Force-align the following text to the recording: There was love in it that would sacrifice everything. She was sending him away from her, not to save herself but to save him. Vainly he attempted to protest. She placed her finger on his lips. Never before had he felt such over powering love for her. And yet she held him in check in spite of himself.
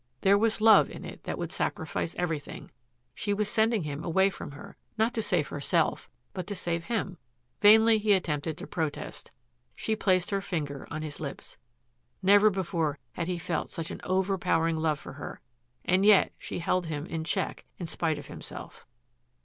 There 0.21 0.35
was 0.35 0.61
love 0.61 0.89
in 0.89 1.05
it 1.05 1.25
that 1.25 1.37
would 1.37 1.51
sacrifice 1.51 2.15
everything. 2.17 2.71
She 3.13 3.35
was 3.35 3.47
sending 3.47 3.83
him 3.83 4.03
away 4.03 4.31
from 4.31 4.53
her, 4.53 4.75
not 4.97 5.13
to 5.13 5.21
save 5.21 5.49
herself 5.49 6.09
but 6.33 6.47
to 6.47 6.55
save 6.55 6.85
him. 6.85 7.19
Vainly 7.61 7.99
he 7.99 8.13
attempted 8.13 8.57
to 8.57 8.65
protest. 8.65 9.29
She 9.75 9.95
placed 9.95 10.31
her 10.31 10.41
finger 10.41 10.87
on 10.89 11.03
his 11.03 11.19
lips. 11.19 11.57
Never 12.23 12.49
before 12.49 12.97
had 13.11 13.27
he 13.27 13.37
felt 13.37 13.69
such 13.69 13.91
over 14.03 14.39
powering 14.39 14.77
love 14.77 14.97
for 14.97 15.13
her. 15.13 15.39
And 15.85 16.03
yet 16.03 16.31
she 16.39 16.57
held 16.57 16.87
him 16.87 17.05
in 17.05 17.23
check 17.23 17.65
in 17.77 17.85
spite 17.85 18.17
of 18.17 18.25
himself. 18.25 18.87